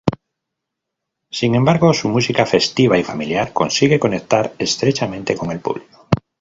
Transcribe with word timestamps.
Sin 1.29 1.53
embargo, 1.53 1.93
su 1.93 2.09
música 2.09 2.47
festiva 2.47 2.97
y 2.97 3.03
familiar 3.03 3.53
consigue 3.53 3.99
conectar 3.99 4.51
estrechamente 4.57 5.35
con 5.35 5.51
el 5.51 5.59
público. 5.59 6.07